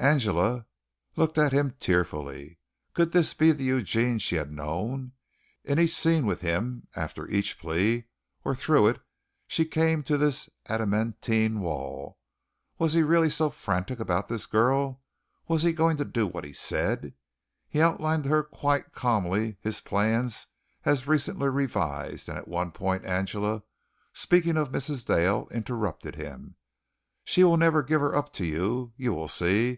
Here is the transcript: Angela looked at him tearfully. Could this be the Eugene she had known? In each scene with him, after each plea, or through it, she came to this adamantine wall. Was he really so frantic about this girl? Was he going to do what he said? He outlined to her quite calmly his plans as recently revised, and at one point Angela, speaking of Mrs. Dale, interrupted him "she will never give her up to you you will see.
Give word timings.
Angela 0.00 0.64
looked 1.16 1.38
at 1.38 1.50
him 1.50 1.72
tearfully. 1.80 2.60
Could 2.94 3.10
this 3.10 3.34
be 3.34 3.50
the 3.50 3.64
Eugene 3.64 4.18
she 4.20 4.36
had 4.36 4.52
known? 4.52 5.10
In 5.64 5.80
each 5.80 5.92
scene 5.96 6.24
with 6.24 6.40
him, 6.40 6.86
after 6.94 7.26
each 7.28 7.58
plea, 7.58 8.04
or 8.44 8.54
through 8.54 8.86
it, 8.86 9.00
she 9.48 9.64
came 9.64 10.04
to 10.04 10.16
this 10.16 10.48
adamantine 10.66 11.58
wall. 11.58 12.16
Was 12.78 12.92
he 12.92 13.02
really 13.02 13.28
so 13.28 13.50
frantic 13.50 13.98
about 13.98 14.28
this 14.28 14.46
girl? 14.46 15.02
Was 15.48 15.64
he 15.64 15.72
going 15.72 15.96
to 15.96 16.04
do 16.04 16.28
what 16.28 16.44
he 16.44 16.52
said? 16.52 17.12
He 17.68 17.80
outlined 17.82 18.22
to 18.22 18.28
her 18.30 18.44
quite 18.44 18.92
calmly 18.92 19.56
his 19.60 19.80
plans 19.80 20.46
as 20.84 21.08
recently 21.08 21.48
revised, 21.48 22.28
and 22.28 22.38
at 22.38 22.46
one 22.46 22.70
point 22.70 23.04
Angela, 23.04 23.64
speaking 24.12 24.56
of 24.56 24.70
Mrs. 24.70 25.04
Dale, 25.04 25.48
interrupted 25.50 26.14
him 26.14 26.54
"she 27.24 27.42
will 27.42 27.56
never 27.56 27.82
give 27.82 28.00
her 28.00 28.14
up 28.14 28.32
to 28.34 28.44
you 28.46 28.92
you 28.96 29.12
will 29.12 29.26
see. 29.28 29.74